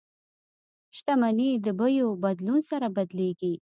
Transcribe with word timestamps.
شتمني 0.97 1.49
د 1.65 1.67
بیو 1.79 2.07
بدلون 2.23 2.59
سره 2.69 2.87
بدلیږي. 2.95 3.53